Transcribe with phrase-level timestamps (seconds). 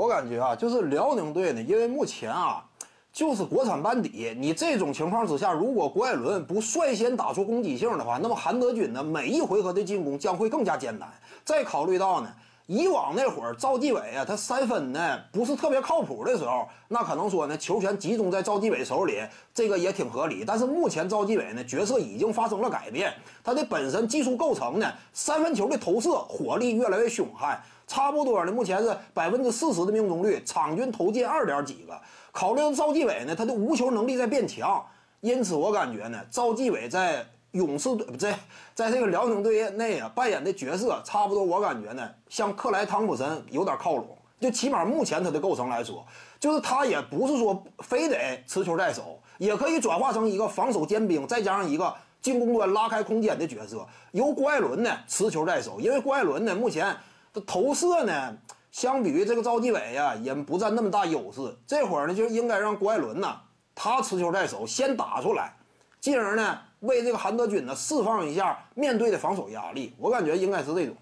[0.00, 2.64] 我感觉啊，就是辽宁队呢，因为目前啊，
[3.12, 11.06] 就是国产班底，你这种情况之下，如果郭艾伦不率先打出攻击性的话，那么韩德君呢，每一回合的进攻将会更加艰难。
[11.44, 12.32] 再考虑到呢。
[12.66, 19.20] 以往那会儿，赵继伟啊，他三分呢不是特别靠谱的时候，那可能说呢，球权集中在赵继伟手里，
[19.52, 20.44] 这个也挺合理。
[20.46, 23.12] 但是目前赵继伟呢，角色已经发生了改变，
[23.42, 27.60] 他的本身技术构成呢，三分球的投射火力越来越凶悍，
[27.90, 32.00] 差不多呢，目前是百分之四十的命中率，场均投进二点几个。
[32.30, 34.86] 考虑到赵继伟呢，他的无球能力在变强，
[35.20, 37.26] 因此我感觉呢，赵继伟在。
[37.52, 38.38] 勇士队不在，
[38.76, 44.06] 在这个辽宁队内啊扮演的角色差不多，我感觉呢像克莱汤普森有点靠拢。
[44.38, 46.06] 就起码目前他的构成来说，
[46.38, 53.84] 就是他也不是说非得持球在手，也可以转化成一个防守尖兵，再加上一个进攻端拉开空间的角色。
[54.12, 56.96] 由郭艾伦呢持球在手，因为郭艾伦呢目前
[57.32, 58.36] 这投射呢
[58.70, 61.40] 相比于这个赵继伟呀也不占那么大优势。
[61.66, 63.36] 这会儿呢就应该让郭艾伦呢
[63.74, 65.54] 他持球在手，先打出来，
[66.00, 66.58] 进而呢。
[66.80, 70.96] 为这个韩德君呢释放一下面对的防守压力，我感觉应该是这种，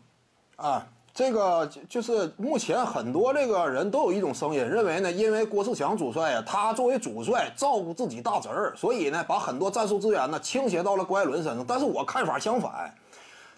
[0.56, 11.64] 啊，这个就就是目前很多这个人都有一种声音，认为呢，因为郭士强主帅啊，他作为主帅照顾自己大侄儿，所以呢，把很多战术资源呢倾斜到了郭艾伦身上。
[11.64, 12.92] 但是我看法相反，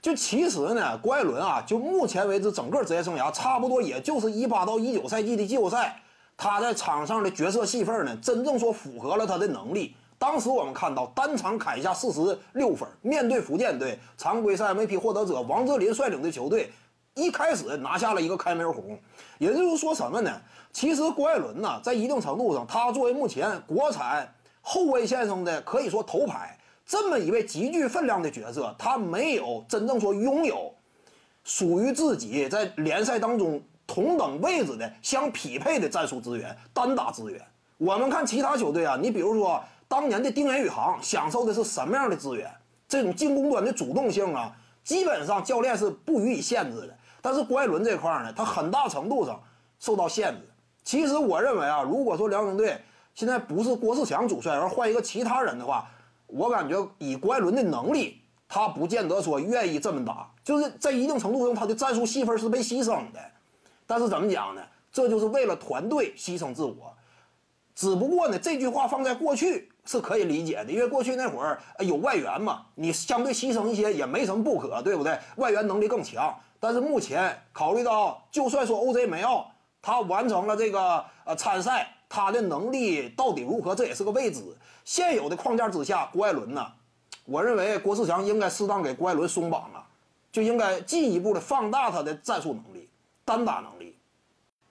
[0.03, 6.01] 就其实呢，郭艾伦啊，就目前为止整个职业生涯，差不多也就是一八到一九赛季的季后赛，
[6.37, 9.95] 他在场上的角色戏份呢，真正说符合了他的能力。
[10.19, 16.71] 当时我们看到单场砍下四十六分，面对福建队常规赛 MVP 获得者王哲林率领的球队，
[17.15, 18.99] 一开始拿下了一个开门红。
[19.39, 20.31] 也就是说什么呢？
[20.73, 26.57] 其实郭艾伦呢，在一定程度上，他作为目前国产后卫线上的可以说头牌
[26.91, 30.75] 这么一位极具分量的角色，他没有真正说拥有
[31.45, 37.41] 属于自己在联赛当中同等位置的相匹配的战术资源、单打资源。
[37.79, 39.63] 我们看其他球队啊，你比如说。
[39.91, 42.49] 当年的丁彦雨航享受的是什么样的资源？
[42.87, 46.97] 这种进攻端的主动性啊，基本上教练是不予以限制的。
[47.21, 49.43] 但是郭艾伦这块呢，他很大程度上
[49.81, 50.49] 受到限制。
[50.85, 52.81] 其实我认为啊，如果说辽宁队
[53.17, 55.91] 现在不是郭士强主帅，而换一个其他人的话，
[56.33, 60.31] 我感觉以郭艾伦的能力，他不见得说愿意这么打。
[60.43, 63.21] 就是在一定程度上，他的战术细分是被牺牲的。
[63.87, 64.63] 但是怎么讲呢？
[64.93, 66.93] 这就是为了团队牺牲自我。
[67.75, 75.19] 只不过呢，这句话放在过去是可以理解的，因为过去那会儿有外援嘛，你相对牺牲一些也没什么不可，对不对？
[75.37, 76.35] 外援能力更强。
[76.59, 84.43] 但是目前考虑到，就算说 OJ 梅奥他完成了这个呃参赛，他的能力到底如何，这也是个未知。
[84.85, 86.67] 现有的框架之下，郭艾伦呢，
[87.25, 89.87] 我认为郭士强应该适当给郭艾伦松绑了，
[90.33, 92.89] 就应该进一步的放大他的战术能力、
[93.25, 93.95] 单打能力。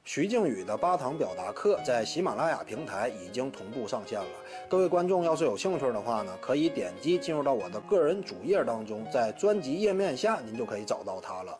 [0.03, 4.27] 徐静宇的八堂表达课在喜马拉雅平台已经同步上线了。
[4.67, 11.57] 各位观众要是有兴趣的话呢，可以点击进入到我的个人主页当中，在专辑页面下您就可以找到它了。